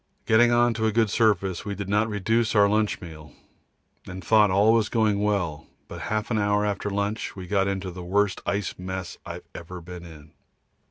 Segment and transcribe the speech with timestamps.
[0.25, 3.33] Getting on to a good surface we did not reduce our lunch meal,
[4.07, 8.01] and thought all going well, but half an hour after lunch we got into the
[8.03, 10.31] worst ice mess I have ever been in.